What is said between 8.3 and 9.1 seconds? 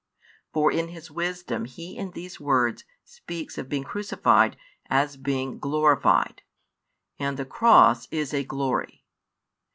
a glory.